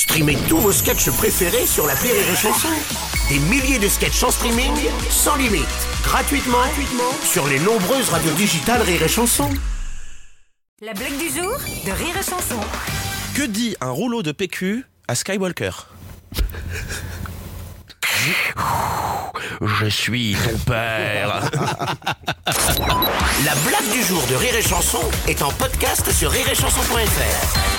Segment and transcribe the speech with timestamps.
[0.00, 2.70] Streamez tous vos sketchs préférés sur la Rire et Chanson.
[3.28, 4.72] Des milliers de sketchs en streaming,
[5.10, 5.68] sans limite,
[6.02, 6.56] gratuitement,
[7.22, 9.50] sur les nombreuses radios digitales Rire et Chanson.
[10.80, 12.58] La blague du jour de Rire et Chanson.
[13.36, 15.72] Que dit un rouleau de PQ à Skywalker?
[19.60, 21.42] Je suis ton père.
[23.44, 27.69] La blague du jour de Rire et Chanson est en podcast sur rireetchanson.fr.